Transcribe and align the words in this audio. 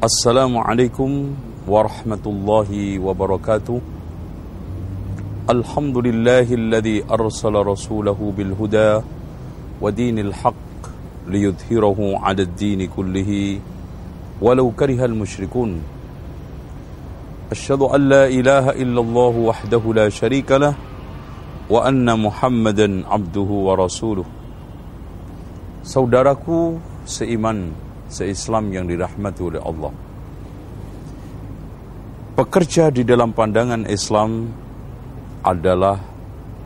السلام 0.00 0.56
عليكم 0.56 1.10
ورحمة 1.68 2.24
الله 2.26 2.70
وبركاته. 3.04 3.80
الحمد 5.50 5.96
لله 5.96 6.48
الذي 6.48 7.04
أرسل 7.04 7.52
رسوله 7.52 8.16
بالهدى 8.16 9.04
ودين 9.80 10.18
الحق 10.18 10.80
ليظهره 11.28 12.00
على 12.16 12.42
الدين 12.48 12.88
كله. 12.96 13.60
ولو 14.40 14.72
كره 14.72 15.04
المشركون. 15.04 15.70
أشهد 17.52 17.82
أن 17.92 18.00
لا 18.08 18.24
إله 18.24 18.80
إلا 18.80 19.00
الله 19.04 19.34
وحده 19.52 19.82
لا 19.92 20.08
شريك 20.08 20.48
له 20.52 20.74
وأن 21.68 22.08
محمدا 22.08 23.04
عبده 23.04 23.50
ورسوله. 23.68 24.24
Saudaraku 25.84 26.80
seiman, 27.04 27.76
seislam 28.10 28.68
yang 28.74 28.90
dirahmati 28.90 29.40
oleh 29.40 29.62
Allah. 29.62 29.94
Pekerja 32.34 32.90
di 32.90 33.06
dalam 33.06 33.30
pandangan 33.30 33.86
Islam 33.86 34.50
adalah 35.46 35.96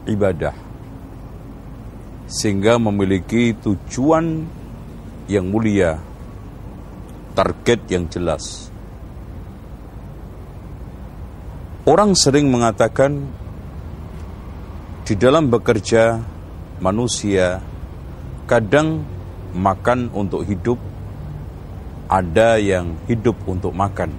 ibadah. 0.08 0.54
Sehingga 2.24 2.80
memiliki 2.80 3.52
tujuan 3.52 4.48
yang 5.28 5.50
mulia, 5.52 6.00
target 7.36 7.80
yang 7.92 8.08
jelas. 8.08 8.72
Orang 11.84 12.16
sering 12.16 12.48
mengatakan 12.48 13.28
di 15.04 15.12
dalam 15.20 15.52
bekerja 15.52 16.16
manusia 16.80 17.60
kadang 18.48 19.04
makan 19.52 20.08
untuk 20.16 20.48
hidup, 20.48 20.80
ada 22.14 22.62
yang 22.62 22.94
hidup 23.10 23.34
untuk 23.50 23.74
makan. 23.74 24.14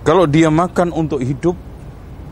Kalau 0.00 0.24
dia 0.24 0.48
makan 0.48 0.96
untuk 0.96 1.20
hidup, 1.20 1.52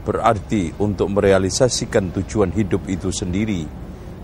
berarti 0.08 0.72
untuk 0.80 1.12
merealisasikan 1.12 2.08
tujuan 2.16 2.48
hidup 2.56 2.88
itu 2.88 3.12
sendiri 3.12 3.68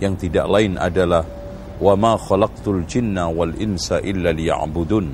yang 0.01 0.17
tidak 0.17 0.49
lain 0.49 0.81
adalah 0.81 1.29
wa 1.77 1.93
ma 1.93 2.17
khalaqtul 2.17 2.89
jinna 2.89 3.29
wal 3.29 3.53
insa 3.61 4.01
illa 4.01 4.33
liya'budun. 4.33 5.07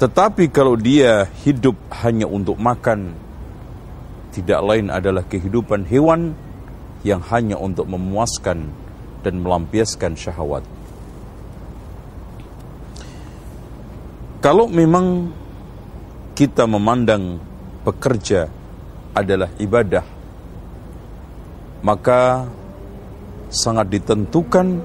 Tetapi 0.00 0.48
kalau 0.48 0.80
dia 0.80 1.28
hidup 1.44 1.76
hanya 2.00 2.24
untuk 2.24 2.56
makan, 2.56 3.12
tidak 4.32 4.64
lain 4.64 4.88
adalah 4.88 5.26
kehidupan 5.28 5.84
hewan 5.84 6.32
yang 7.04 7.20
hanya 7.28 7.60
untuk 7.60 7.84
memuaskan 7.84 8.72
dan 9.20 9.44
melampiaskan 9.44 10.16
syahwat. 10.16 10.77
Kalau 14.38 14.70
memang 14.70 15.34
kita 16.38 16.62
memandang 16.70 17.42
bekerja 17.82 18.46
adalah 19.10 19.50
ibadah, 19.58 20.06
maka 21.82 22.46
sangat 23.50 23.90
ditentukan 23.90 24.78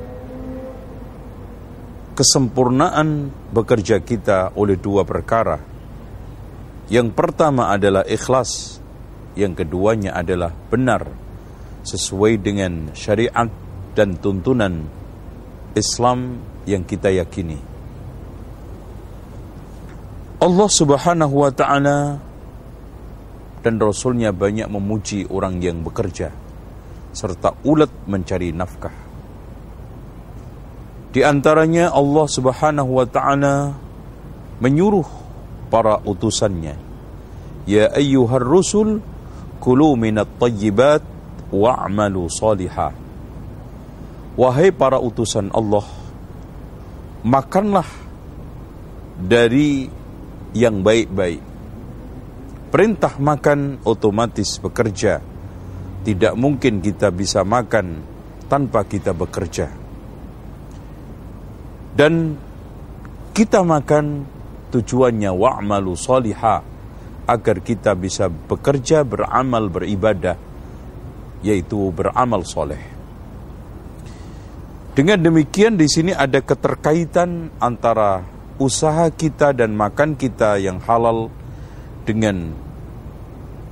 kesempurnaan 2.17 3.29
bekerja 3.53 4.01
kita 4.01 4.57
oleh 4.57 4.73
dua 4.73 5.05
perkara. 5.05 5.61
Yang 6.89 7.13
pertama 7.13 7.69
adalah 7.69 8.01
ikhlas, 8.09 8.81
yang 9.37 9.53
keduanya 9.53 10.17
adalah 10.17 10.49
benar 10.49 11.05
sesuai 11.85 12.41
dengan 12.41 12.89
syariat 12.97 13.49
dan 13.93 14.17
tuntunan 14.17 14.81
Islam 15.77 16.41
yang 16.65 16.81
kita 16.85 17.13
yakini. 17.13 17.72
Allah 20.43 20.67
Subhanahu 20.67 21.47
wa 21.47 21.51
taala 21.55 22.19
dan 23.63 23.79
Rasulnya 23.79 24.35
banyak 24.35 24.67
memuji 24.67 25.23
orang 25.31 25.63
yang 25.63 25.87
bekerja 25.87 26.35
serta 27.15 27.55
ulet 27.63 27.87
mencari 28.11 28.51
nafkah. 28.51 28.91
Di 31.15 31.23
antaranya 31.23 31.95
Allah 31.95 32.27
Subhanahu 32.27 32.91
wa 32.91 33.07
taala 33.07 33.71
menyuruh 34.59 35.07
para 35.71 36.03
utusannya, 36.03 36.75
"Ya 37.63 37.95
ayyuhar 37.95 38.43
rusul, 38.43 38.99
kulu 39.63 39.95
minat 39.95 40.27
tayyibat 40.43 41.07
wa'malu 41.55 42.27
salihah." 42.27 42.91
Wahai 44.35 44.75
para 44.75 44.99
utusan 44.99 45.55
Allah, 45.55 45.87
makanlah 47.23 47.87
dari 49.23 50.02
yang 50.53 50.85
baik-baik. 50.85 51.41
Perintah 52.73 53.17
makan 53.21 53.81
otomatis 53.85 54.57
bekerja. 54.57 55.21
Tidak 56.03 56.33
mungkin 56.33 56.81
kita 56.81 57.13
bisa 57.13 57.45
makan 57.45 58.01
tanpa 58.49 58.85
kita 58.85 59.13
bekerja. 59.13 59.69
Dan 61.93 62.37
kita 63.33 63.61
makan 63.61 64.25
tujuannya 64.73 65.29
wa'malu 65.29 65.93
salihah 65.93 66.65
agar 67.29 67.57
kita 67.61 67.93
bisa 67.93 68.27
bekerja, 68.27 69.05
beramal, 69.05 69.69
beribadah, 69.69 70.35
yaitu 71.45 71.93
beramal 71.93 72.41
soleh. 72.43 72.81
Dengan 74.93 75.21
demikian 75.21 75.73
di 75.73 75.89
sini 75.89 76.13
ada 76.13 76.41
keterkaitan 76.41 77.49
antara 77.57 78.32
usaha 78.61 79.09
kita 79.13 79.53
dan 79.53 79.73
makan 79.73 80.17
kita 80.17 80.61
yang 80.61 80.77
halal 80.83 81.29
dengan 82.03 82.53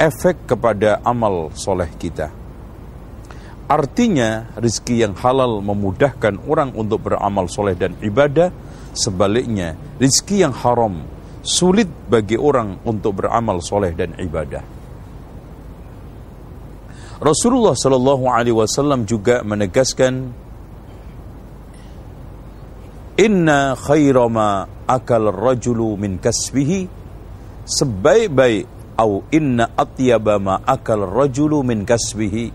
efek 0.02 0.50
kepada 0.50 1.04
amal 1.06 1.54
soleh 1.54 1.90
kita. 2.00 2.34
Artinya 3.72 4.52
rizki 4.60 5.00
yang 5.00 5.16
halal 5.16 5.64
memudahkan 5.64 6.44
orang 6.44 6.76
untuk 6.76 7.08
beramal 7.08 7.48
soleh 7.48 7.78
dan 7.78 7.96
ibadah. 8.04 8.52
Sebaliknya 8.92 9.80
rizki 9.96 10.44
yang 10.44 10.52
haram 10.52 11.08
sulit 11.40 11.88
bagi 12.12 12.36
orang 12.36 12.84
untuk 12.84 13.24
beramal 13.24 13.64
soleh 13.64 13.96
dan 13.96 14.12
ibadah. 14.20 14.60
Rasulullah 17.22 17.78
Shallallahu 17.78 18.26
Alaihi 18.28 18.58
Wasallam 18.58 19.06
juga 19.06 19.46
menegaskan 19.46 20.34
Inna 23.22 23.78
khaira 23.78 24.26
ma 24.26 24.66
akal 24.90 25.30
rajulu 25.30 25.94
min 25.94 26.18
kasbihi. 26.18 26.90
Sebaik-baik 27.70 28.66
au 28.98 29.22
inna 29.30 29.70
atyaba 29.78 30.42
ma 30.42 30.58
akal 30.66 31.06
rajulu 31.06 31.62
min 31.62 31.86
kasbihi. 31.86 32.50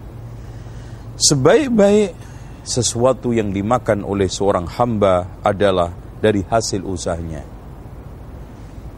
Sebaik-baik 1.15 2.19
sesuatu 2.67 3.31
yang 3.31 3.55
dimakan 3.55 4.03
oleh 4.03 4.27
seorang 4.27 4.67
hamba 4.67 5.39
adalah 5.47 5.95
dari 6.19 6.43
hasil 6.43 6.83
usahanya. 6.83 7.47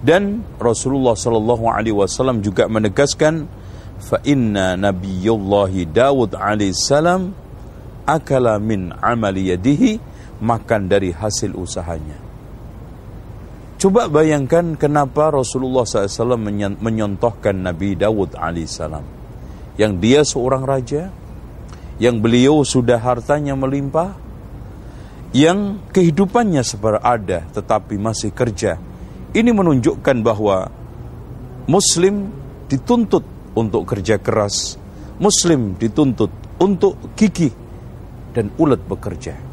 Dan 0.00 0.41
Rasulullah 0.56 1.12
Shallallahu 1.12 1.69
Alaihi 1.69 1.93
Wasallam 1.93 2.41
juga 2.41 2.65
menegaskan, 2.65 3.45
fa 4.00 4.25
inna 4.25 4.73
Nabiyullahi 4.73 5.85
Dawud 5.85 6.33
alaihissalam 6.33 7.35
akala 8.09 8.56
min 8.56 8.89
amali 9.05 9.53
yadihi 9.53 10.08
makan 10.38 10.87
dari 10.87 11.10
hasil 11.10 11.54
usahanya. 11.54 12.19
Coba 13.78 14.10
bayangkan 14.10 14.75
kenapa 14.75 15.31
Rasulullah 15.31 15.87
SAW 15.87 16.34
menyontohkan 16.82 17.54
Nabi 17.54 17.94
Dawud 17.94 18.34
alaihissalam. 18.34 19.06
Yang 19.78 19.93
dia 20.03 20.21
seorang 20.26 20.66
raja, 20.66 21.15
yang 22.03 22.19
beliau 22.19 22.66
sudah 22.66 22.99
hartanya 22.99 23.54
melimpah, 23.54 24.19
yang 25.31 25.78
kehidupannya 25.94 26.66
ada 26.99 27.47
tetapi 27.55 27.94
masih 28.02 28.34
kerja. 28.34 28.82
Ini 29.31 29.55
menunjukkan 29.55 30.17
bahwa 30.26 30.67
Muslim 31.70 32.34
dituntut 32.67 33.23
untuk 33.55 33.87
kerja 33.87 34.19
keras, 34.19 34.75
Muslim 35.23 35.79
dituntut 35.79 36.34
untuk 36.58 36.99
gigih 37.14 37.55
dan 38.34 38.50
ulet 38.58 38.82
bekerja. 38.82 39.48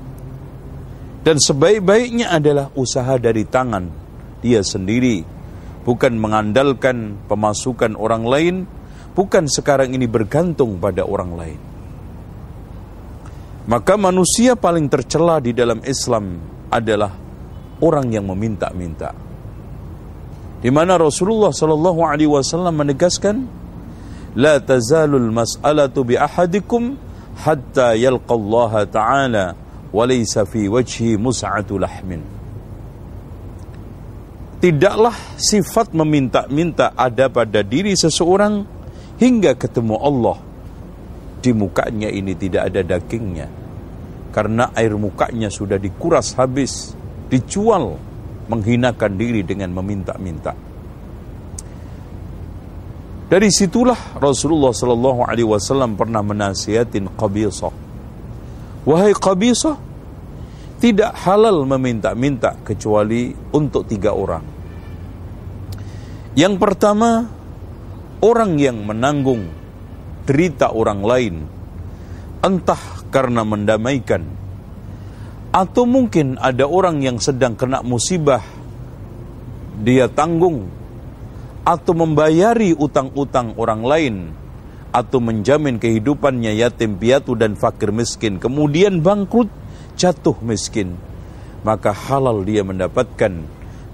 Dan 1.25 1.37
sebaik-baiknya 1.37 2.33
adalah 2.33 2.73
usaha 2.73 3.21
dari 3.21 3.45
tangan 3.45 3.85
dia 4.41 4.65
sendiri. 4.65 5.21
Bukan 5.85 6.17
mengandalkan 6.17 7.21
pemasukan 7.29 7.97
orang 7.97 8.25
lain, 8.25 8.57
bukan 9.13 9.49
sekarang 9.49 9.93
ini 9.93 10.09
bergantung 10.09 10.81
pada 10.81 11.05
orang 11.05 11.33
lain. 11.37 11.61
Maka 13.69 13.95
manusia 14.01 14.57
paling 14.57 14.89
tercela 14.89 15.39
di 15.39 15.53
dalam 15.53 15.85
Islam 15.85 16.41
adalah 16.73 17.13
orang 17.85 18.09
yang 18.13 18.27
meminta-minta. 18.29 19.13
Di 20.61 20.69
mana 20.69 21.01
Rasulullah 21.01 21.53
Shallallahu 21.53 22.01
Alaihi 22.05 22.29
Wasallam 22.29 22.77
menegaskan, 22.77 23.61
لا 24.37 24.63
تزال 24.63 25.11
المسألة 25.11 25.91
بأحدكم 25.91 26.83
حتى 27.37 27.89
يلقى 28.03 28.35
الله 28.35 28.73
تعالى 28.85 29.47
walaysa 29.96 30.44
fi 30.44 30.68
wajhi 30.68 31.16
mus'atu 31.16 31.80
lahmin. 31.80 32.36
tidaklah 34.66 35.14
sifat 35.38 35.94
meminta-minta 35.94 36.98
ada 36.98 37.30
pada 37.30 37.62
diri 37.62 37.94
seseorang 37.94 38.66
hingga 39.22 39.54
ketemu 39.54 39.96
Allah. 40.02 40.42
Di 41.38 41.54
mukanya 41.54 42.10
ini 42.10 42.34
tidak 42.34 42.74
ada 42.74 42.82
dagingnya. 42.82 43.46
Karena 44.34 44.74
air 44.74 44.98
mukanya 44.98 45.54
sudah 45.54 45.78
dikuras 45.78 46.34
habis, 46.34 46.98
dijual, 47.30 48.02
menghinakan 48.50 49.14
diri 49.14 49.46
dengan 49.46 49.70
meminta-minta. 49.70 50.58
Dari 53.30 53.50
situlah 53.54 54.18
Rasulullah 54.18 54.74
Shallallahu 54.74 55.30
Alaihi 55.30 55.46
Wasallam 55.46 55.94
pernah 55.94 56.26
menasihatin 56.26 57.06
Qabisah. 57.14 57.74
Wahai 58.86 59.14
Qabisah, 59.14 59.78
tidak 60.76 61.16
halal 61.24 61.64
meminta-minta 61.64 62.60
kecuali 62.62 63.32
untuk 63.56 63.88
tiga 63.88 64.12
orang. 64.12 64.44
Yang 66.36 66.56
pertama, 66.60 67.24
orang 68.20 68.60
yang 68.60 68.84
menanggung 68.84 69.48
derita 70.28 70.76
orang 70.76 71.02
lain, 71.06 71.36
entah 72.44 73.08
karena 73.08 73.48
mendamaikan, 73.48 74.28
atau 75.56 75.88
mungkin 75.88 76.36
ada 76.36 76.68
orang 76.68 77.00
yang 77.00 77.24
sedang 77.24 77.56
kena 77.56 77.80
musibah, 77.80 78.44
dia 79.80 80.12
tanggung, 80.12 80.68
atau 81.64 81.94
membayari 81.96 82.76
utang-utang 82.76 83.56
orang 83.56 83.82
lain, 83.88 84.16
atau 84.92 85.24
menjamin 85.24 85.80
kehidupannya 85.80 86.60
yatim 86.60 87.00
piatu 87.00 87.32
dan 87.40 87.56
fakir 87.56 87.96
miskin, 87.96 88.44
kemudian 88.44 89.00
bangkrut, 89.00 89.48
jatuh 89.96 90.38
miskin, 90.44 90.96
maka 91.64 91.92
halal 91.92 92.44
dia 92.44 92.62
mendapatkan 92.62 93.44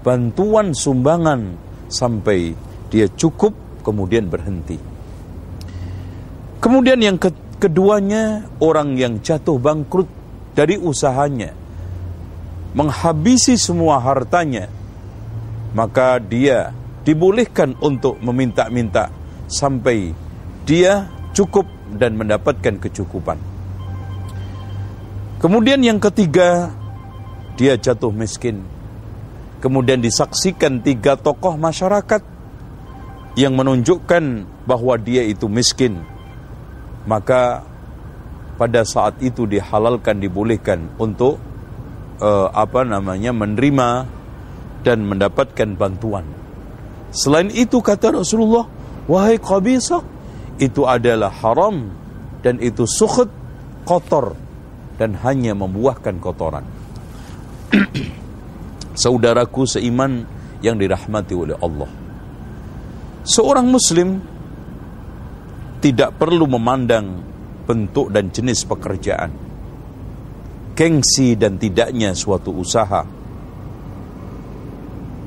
bantuan 0.02 0.74
sumbangan 0.74 1.56
sampai 1.88 2.54
dia 2.90 3.06
cukup 3.08 3.54
kemudian 3.86 4.28
berhenti. 4.28 4.78
Kemudian 6.62 6.98
yang 7.02 7.18
ke 7.18 7.30
keduanya 7.62 8.46
orang 8.58 8.98
yang 8.98 9.22
jatuh 9.22 9.58
bangkrut 9.58 10.10
dari 10.54 10.78
usahanya 10.78 11.54
menghabisi 12.74 13.54
semua 13.54 14.02
hartanya 14.02 14.66
maka 15.72 16.18
dia 16.20 16.74
dibolehkan 17.02 17.78
untuk 17.80 18.20
meminta-minta 18.20 19.08
sampai 19.48 20.12
dia 20.66 21.08
cukup 21.34 21.66
dan 21.96 22.14
mendapatkan 22.16 22.78
kecukupan. 22.78 23.51
Kemudian 25.42 25.82
yang 25.82 25.98
ketiga 25.98 26.70
dia 27.58 27.74
jatuh 27.74 28.14
miskin. 28.14 28.62
Kemudian 29.58 29.98
disaksikan 29.98 30.78
tiga 30.86 31.18
tokoh 31.18 31.58
masyarakat 31.58 32.22
yang 33.34 33.58
menunjukkan 33.58 34.46
bahwa 34.62 34.94
dia 35.02 35.26
itu 35.26 35.50
miskin, 35.50 35.98
maka 37.10 37.66
pada 38.54 38.86
saat 38.86 39.18
itu 39.18 39.46
dihalalkan 39.46 40.22
dibolehkan 40.22 40.94
untuk 40.98 41.42
uh, 42.22 42.50
apa 42.54 42.86
namanya 42.86 43.34
menerima 43.34 44.06
dan 44.86 45.06
mendapatkan 45.06 45.74
bantuan. 45.74 46.26
Selain 47.10 47.50
itu 47.50 47.82
kata 47.82 48.14
Rasulullah, 48.14 48.66
wahai 49.10 49.42
qabisah, 49.42 50.02
itu 50.62 50.86
adalah 50.86 51.34
haram 51.34 51.90
dan 52.42 52.58
itu 52.62 52.86
sukhut 52.86 53.30
kotor 53.86 54.38
dan 54.96 55.16
hanya 55.20 55.56
membuahkan 55.56 56.20
kotoran. 56.20 56.64
saudaraku 58.92 59.64
seiman 59.64 60.24
yang 60.60 60.76
dirahmati 60.76 61.34
oleh 61.34 61.56
Allah. 61.58 61.90
Seorang 63.22 63.66
muslim 63.70 64.18
tidak 65.82 66.14
perlu 66.18 66.46
memandang 66.46 67.22
bentuk 67.66 68.10
dan 68.10 68.30
jenis 68.30 68.66
pekerjaan, 68.66 69.30
gengsi 70.74 71.34
dan 71.38 71.58
tidaknya 71.58 72.14
suatu 72.14 72.54
usaha. 72.54 73.02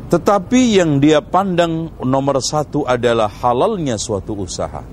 Tetapi 0.06 0.61
yang 0.79 1.01
dia 1.01 1.19
pandang 1.19 1.91
nomor 2.00 2.39
satu 2.39 2.85
adalah 2.88 3.27
halalnya 3.41 3.97
suatu 4.00 4.38
usaha. 4.38 4.83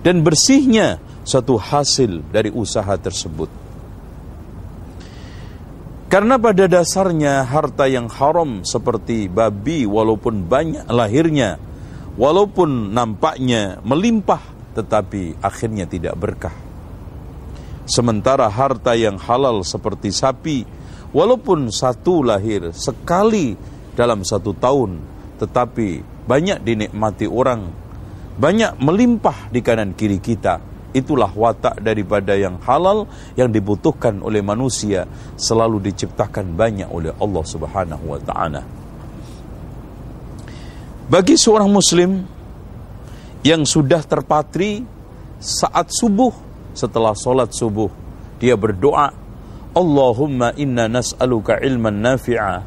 Dan 0.00 0.22
bersihnya 0.22 1.02
suatu 1.26 1.58
hasil 1.58 2.22
dari 2.30 2.54
usaha 2.54 2.94
tersebut. 2.94 3.50
Karena 6.06 6.38
pada 6.38 6.70
dasarnya 6.70 7.42
harta 7.42 7.90
yang 7.90 8.06
haram 8.06 8.62
seperti 8.62 9.26
babi 9.26 9.82
walaupun 9.90 10.46
banyak 10.46 10.86
lahirnya, 10.86 11.58
walaupun 12.14 12.94
nampaknya 12.94 13.82
melimpah 13.82 14.38
tetapi 14.78 15.42
akhirnya 15.42 15.90
tidak 15.90 16.14
berkah. 16.14 16.54
Sementara 17.90 18.46
harta 18.46 18.94
yang 18.94 19.18
halal 19.18 19.66
seperti 19.66 20.14
sapi, 20.14 20.62
walaupun 21.10 21.74
satu 21.74 22.22
lahir 22.22 22.70
sekali 22.70 23.58
dalam 23.98 24.22
satu 24.22 24.54
tahun, 24.54 25.02
tetapi 25.42 26.06
banyak 26.28 26.62
dinikmati 26.62 27.26
orang, 27.26 27.66
banyak 28.38 28.78
melimpah 28.78 29.50
di 29.50 29.58
kanan 29.64 29.96
kiri 29.96 30.22
kita, 30.22 30.75
Itulah 30.96 31.28
watak 31.28 31.84
daripada 31.84 32.32
yang 32.32 32.56
halal 32.64 33.04
yang 33.36 33.52
dibutuhkan 33.52 34.24
oleh 34.24 34.40
manusia 34.40 35.04
selalu 35.36 35.92
diciptakan 35.92 36.56
banyak 36.56 36.88
oleh 36.88 37.12
Allah 37.20 37.44
Subhanahu 37.44 38.16
wa 38.16 38.20
taala. 38.24 38.64
Bagi 41.06 41.36
seorang 41.36 41.68
muslim 41.68 42.24
yang 43.46 43.62
sudah 43.68 44.02
terpatri 44.02 44.82
saat 45.38 45.92
subuh 45.94 46.32
setelah 46.74 47.14
solat 47.14 47.54
subuh 47.54 47.86
dia 48.42 48.58
berdoa 48.58 49.14
Allahumma 49.76 50.56
inna 50.56 50.88
nas'aluka 50.88 51.60
ilman 51.62 52.00
nafi'a 52.00 52.64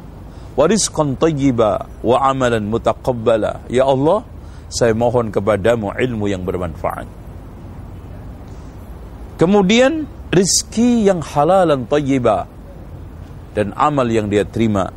wa 0.56 0.64
rizqan 0.64 1.20
tayyiba 1.20 1.84
wa 2.00 2.16
amalan 2.24 2.64
mutaqabbala 2.64 3.66
ya 3.68 3.84
Allah 3.84 4.24
saya 4.72 4.94
mohon 4.96 5.28
kepadamu 5.28 5.92
ilmu 5.92 6.30
yang 6.30 6.46
bermanfaat 6.46 7.19
Kemudian 9.40 10.04
rizki 10.28 11.08
yang 11.08 11.24
halalan 11.24 11.88
tayyibah 11.88 12.44
dan 13.56 13.72
amal 13.72 14.04
yang 14.04 14.28
dia 14.28 14.44
terima. 14.44 14.92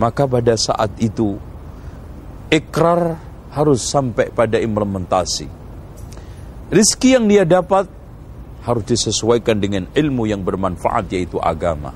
Maka 0.00 0.24
pada 0.24 0.56
saat 0.56 0.96
itu 0.96 1.36
ikrar 2.48 3.20
harus 3.52 3.84
sampai 3.84 4.32
pada 4.32 4.56
implementasi. 4.56 5.44
Rizki 6.72 7.12
yang 7.12 7.28
dia 7.28 7.44
dapat 7.44 7.84
harus 8.64 8.84
disesuaikan 8.88 9.60
dengan 9.60 9.84
ilmu 9.92 10.24
yang 10.24 10.40
bermanfaat 10.40 11.12
yaitu 11.12 11.36
agama. 11.36 11.92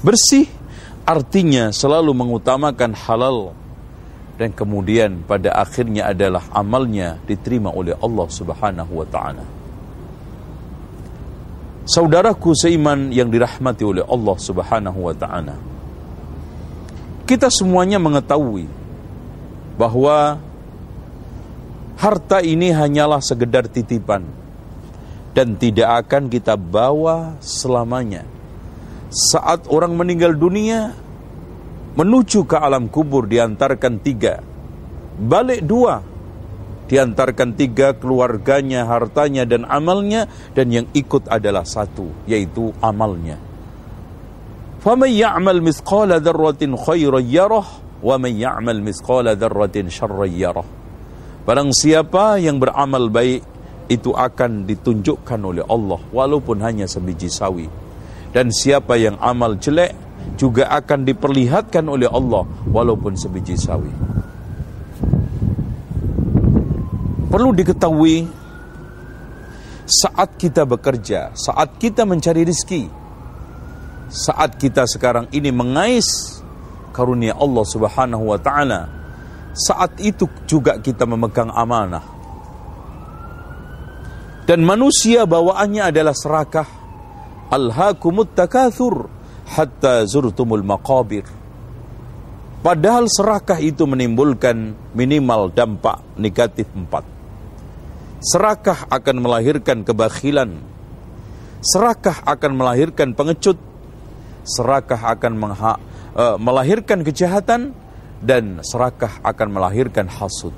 Bersih 0.00 0.48
artinya 1.04 1.76
selalu 1.76 2.16
mengutamakan 2.16 2.96
halal 2.96 3.52
dan 4.40 4.48
kemudian 4.56 5.20
pada 5.28 5.60
akhirnya 5.60 6.08
adalah 6.08 6.48
amalnya 6.56 7.20
diterima 7.28 7.68
oleh 7.68 7.92
Allah 8.00 8.26
Subhanahu 8.32 8.92
wa 8.96 9.06
taala. 9.12 9.65
Saudaraku 11.86 12.50
seiman 12.58 13.14
yang 13.14 13.30
dirahmati 13.30 13.86
oleh 13.86 14.02
Allah 14.02 14.36
Subhanahu 14.42 15.06
wa 15.06 15.14
taala. 15.14 15.54
Kita 17.22 17.46
semuanya 17.46 18.02
mengetahui 18.02 18.66
bahwa 19.78 20.42
harta 21.94 22.42
ini 22.42 22.74
hanyalah 22.74 23.22
sekedar 23.22 23.70
titipan 23.70 24.26
dan 25.30 25.54
tidak 25.54 26.06
akan 26.06 26.26
kita 26.26 26.58
bawa 26.58 27.38
selamanya. 27.38 28.26
Saat 29.06 29.70
orang 29.70 29.94
meninggal 29.94 30.34
dunia 30.34 30.90
menuju 31.94 32.50
ke 32.50 32.58
alam 32.58 32.90
kubur 32.90 33.30
diantarkan 33.30 34.02
tiga, 34.02 34.42
balik 35.22 35.62
dua, 35.62 36.02
diantarkan 36.91 37.55
tiga 37.55 37.95
keluarganya, 37.95 38.83
hartanya 38.83 39.47
dan 39.47 39.63
amalnya 39.63 40.27
dan 40.51 40.67
yang 40.75 40.87
ikut 40.91 41.31
adalah 41.31 41.63
satu 41.63 42.11
yaitu 42.27 42.75
amalnya. 42.83 43.39
فَمَنْ 44.81 45.13
يَعْمَلْ 45.13 45.61
مِثْقَالَ 45.61 46.09
ذَرَّةٍ 46.25 46.61
خَيْرًا 46.73 47.21
يَرَهُ 47.21 47.65
وَمَنْ 48.01 48.33
يَعْمَلْ 48.33 48.77
مِثْقَالَ 48.81 49.29
ذَرَّةٍ 49.37 49.77
شَرًّا 49.93 50.25
يَرَهُ 50.25 50.65
Barang 51.45 51.69
siapa 51.69 52.41
yang 52.41 52.57
beramal 52.57 53.13
baik 53.13 53.45
itu 53.89 54.13
akan 54.13 54.65
ditunjukkan 54.65 55.41
oleh 55.41 55.65
Allah 55.65 56.01
walaupun 56.09 56.61
hanya 56.65 56.89
sebiji 56.89 57.29
sawi. 57.29 57.69
Dan 58.31 58.49
siapa 58.49 58.95
yang 58.95 59.19
amal 59.21 59.57
jelek 59.57 59.93
juga 60.37 60.69
akan 60.71 61.03
diperlihatkan 61.03 61.85
oleh 61.85 62.07
Allah 62.07 62.47
walaupun 62.69 63.17
sebiji 63.17 63.59
sawi. 63.59 63.91
Perlu 67.36 67.52
diketahui 67.52 68.24
saat 69.84 70.40
kita 70.40 70.64
bekerja, 70.64 71.36
saat 71.36 71.76
kita 71.76 72.08
mencari 72.08 72.48
rezeki, 72.48 72.88
saat 74.08 74.56
kita 74.56 74.88
sekarang 74.88 75.28
ini 75.36 75.52
mengais 75.52 76.40
karunia 76.96 77.36
Allah 77.36 77.60
Subhanahu 77.68 78.32
wa 78.32 78.40
taala. 78.40 78.88
Saat 79.52 80.00
itu 80.00 80.24
juga 80.48 80.80
kita 80.80 81.04
memegang 81.04 81.52
amanah. 81.52 82.00
Dan 84.48 84.64
manusia 84.64 85.28
bawaannya 85.28 85.92
adalah 85.92 86.16
serakah. 86.16 86.64
Alhaakumut 87.52 88.32
takatsur 88.32 89.12
hatta 89.44 90.08
zurtumul 90.08 90.64
maqabir. 90.64 91.28
Padahal 92.64 93.12
serakah 93.12 93.60
itu 93.60 93.84
menimbulkan 93.84 94.72
minimal 94.96 95.52
dampak 95.52 96.00
negatif 96.16 96.64
empat. 96.72 97.15
Serakah 98.20 98.88
akan 98.88 99.16
melahirkan 99.20 99.84
kebakhilan. 99.84 100.56
Serakah 101.60 102.24
akan 102.24 102.52
melahirkan 102.56 103.12
pengecut. 103.12 103.60
Serakah 104.46 105.12
akan 105.12 105.32
mengha, 105.36 105.74
uh, 106.14 106.36
melahirkan 106.38 107.02
kejahatan 107.02 107.74
dan 108.22 108.62
serakah 108.62 109.20
akan 109.20 109.48
melahirkan 109.50 110.06
hasud. 110.06 110.54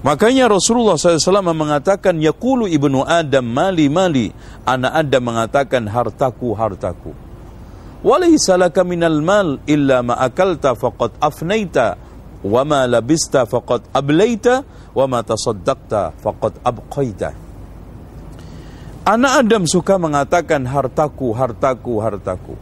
Makanya 0.00 0.48
Rasulullah 0.48 0.96
SAW 0.96 1.52
mengatakan, 1.52 2.16
Yaqulu 2.16 2.64
ibnu 2.64 3.04
Adam 3.04 3.44
mali 3.44 3.88
mali. 3.92 4.32
Anak 4.64 4.92
Adam 4.96 5.22
mengatakan, 5.28 5.84
hartaku, 5.84 6.56
hartaku. 6.56 7.12
Walaysa 8.00 8.56
minal 8.80 9.20
mal 9.20 9.60
illa 9.68 10.00
ma 10.00 10.16
akalta 10.16 10.72
faqad 10.72 11.20
afnaita 11.20 12.00
wa 12.40 12.62
ma 12.64 12.88
labista 12.88 13.44
faqad 13.44 13.92
ablaita 13.92 14.64
wa 14.96 15.04
ma 15.06 15.20
tasaddaqta. 15.20 16.16
Anak 19.00 19.32
Adam 19.42 19.64
suka 19.64 19.96
mengatakan 19.96 20.68
hartaku, 20.68 21.32
hartaku, 21.32 22.04
hartaku. 22.04 22.54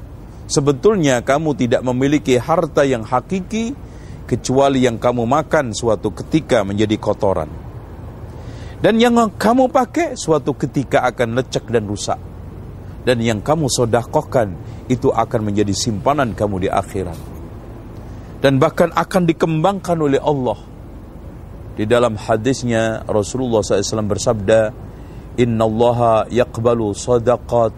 Sebetulnya 0.49 1.21
kamu 1.21 1.53
tidak 1.59 1.83
memiliki 1.85 2.41
harta 2.41 2.87
yang 2.87 3.05
hakiki 3.05 3.77
kecuali 4.25 4.87
yang 4.87 4.97
kamu 4.97 5.29
makan 5.29 5.77
suatu 5.77 6.15
ketika 6.15 6.65
menjadi 6.65 6.97
kotoran. 6.97 7.51
Dan 8.79 9.03
yang 9.03 9.19
kamu 9.35 9.69
pakai 9.69 10.15
suatu 10.15 10.55
ketika 10.55 11.03
akan 11.11 11.37
lecek 11.37 11.67
dan 11.69 11.85
rusak. 11.91 12.17
Dan 13.03 13.19
yang 13.19 13.43
kamu 13.43 13.67
sodakohkan 13.67 14.55
itu 14.87 15.11
akan 15.11 15.41
menjadi 15.53 15.75
simpanan 15.75 16.33
kamu 16.33 16.65
di 16.65 16.69
akhirat. 16.71 17.38
Dan 18.39 18.63
bahkan 18.63 18.95
akan 18.95 19.23
dikembangkan 19.27 19.99
oleh 19.99 20.23
Allah. 20.23 20.59
Di 21.75 21.87
dalam 21.87 22.19
hadisnya 22.19 23.07
Rasulullah 23.07 23.63
SAW 23.63 24.07
bersabda, 24.07 24.61
Inna 25.39 25.65
Allah 25.67 26.27
yakbalu 26.31 26.91
sadaqat, 26.95 27.71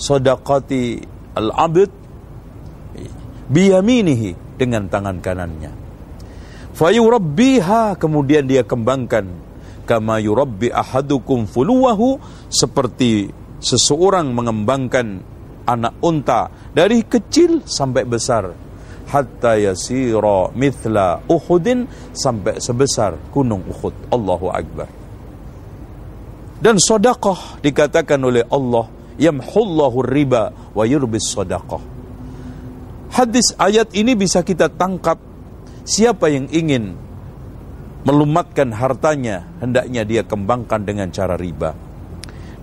sadaqati 0.00 1.04
al-abid 1.36 1.92
biyaminihi 3.48 4.56
dengan 4.56 4.88
tangan 4.88 5.20
kanannya. 5.20 5.72
Fayurabbiha 6.74 8.00
kemudian 8.00 8.48
dia 8.48 8.64
kembangkan 8.64 9.28
kama 9.84 10.18
yurabbi 10.18 10.72
ahadukum 10.72 11.44
fuluwahu 11.44 12.18
seperti 12.48 13.30
seseorang 13.60 14.32
mengembangkan 14.32 15.22
anak 15.68 15.94
unta 16.00 16.48
dari 16.72 17.04
kecil 17.04 17.62
sampai 17.64 18.02
besar 18.08 18.52
hatta 19.08 19.56
yasira 19.60 20.52
mithla 20.54 21.24
Uhudin 21.28 21.86
sampai 22.12 22.58
sebesar 22.60 23.16
gunung 23.30 23.64
Uhud. 23.68 24.12
Allahu 24.12 24.48
Akbar. 24.50 24.88
Dan 26.60 26.80
sodakoh 26.80 27.60
dikatakan 27.60 28.20
oleh 28.24 28.44
Allah 28.48 28.88
yamhullahu 29.20 30.00
riba 30.04 30.72
wa 30.72 30.84
yurbis 30.88 31.28
sodakoh. 31.28 31.82
Hadis 33.12 33.54
ayat 33.60 33.94
ini 33.94 34.18
bisa 34.18 34.42
kita 34.42 34.72
tangkap 34.72 35.20
siapa 35.86 36.32
yang 36.32 36.50
ingin 36.50 36.96
melumatkan 38.02 38.74
hartanya 38.74 39.46
hendaknya 39.62 40.02
dia 40.02 40.22
kembangkan 40.26 40.82
dengan 40.82 41.08
cara 41.14 41.38
riba 41.38 41.94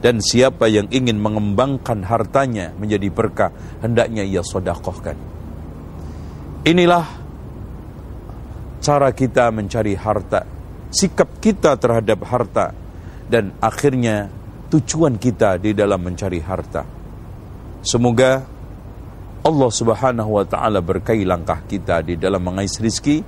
dan 0.01 0.17
siapa 0.17 0.65
yang 0.65 0.89
ingin 0.89 1.21
mengembangkan 1.21 2.01
hartanya 2.03 2.73
menjadi 2.81 3.07
berkah, 3.13 3.53
hendaknya 3.85 4.25
ia 4.25 4.41
sodakohkan. 4.41 5.30
Inilah 6.61 7.05
cara 8.85 9.09
kita 9.17 9.49
mencari 9.49 9.97
harta, 9.97 10.45
sikap 10.93 11.41
kita 11.41 11.73
terhadap 11.73 12.21
harta, 12.29 12.69
dan 13.25 13.57
akhirnya 13.57 14.29
tujuan 14.69 15.17
kita 15.17 15.57
di 15.57 15.73
dalam 15.73 15.97
mencari 16.05 16.37
harta. 16.37 16.85
Semoga 17.81 18.45
Allah 19.41 19.71
Subhanahu 19.73 20.37
wa 20.37 20.45
taala 20.45 20.85
berkahi 20.85 21.25
langkah 21.25 21.65
kita 21.65 22.05
di 22.05 22.13
dalam 22.13 22.45
mengais 22.45 22.77
rizki 22.77 23.25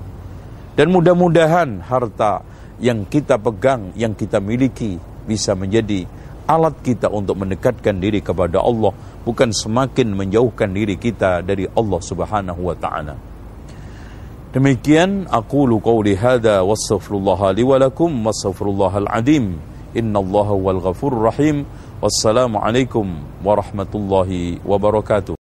dan 0.78 0.94
mudah-mudahan 0.94 1.82
harta 1.90 2.46
yang 2.78 3.02
kita 3.10 3.42
pegang, 3.42 3.98
yang 3.98 4.14
kita 4.14 4.38
miliki 4.38 5.02
bisa 5.26 5.58
menjadi 5.58 6.06
alat 6.46 6.78
kita 6.86 7.10
untuk 7.10 7.42
mendekatkan 7.42 7.98
diri 7.98 8.22
kepada 8.22 8.62
Allah 8.62 8.94
bukan 9.24 9.50
semakin 9.52 10.16
menjauhkan 10.16 10.72
diri 10.72 10.96
kita 11.00 11.44
dari 11.44 11.68
Allah 11.72 12.00
Subhanahu 12.00 12.62
wa 12.72 12.76
taala. 12.76 13.16
Demikian 14.54 15.26
aku 15.34 15.66
lu 15.66 15.82
qauli 15.82 16.14
hadza 16.14 16.62
wastaghfirullah 16.62 17.58
li 17.58 17.66
wa 17.66 17.82
lakum 17.82 18.12
wastaghfirullahal 18.22 19.10
adim. 19.10 19.58
Innallaha 19.98 20.54
wal 20.54 20.78
ghafurur 20.78 21.34
rahim. 21.34 21.66
Wassalamu 22.04 22.62
alaikum 22.62 23.24
warahmatullahi 23.42 24.62
wabarakatuh. 24.62 25.43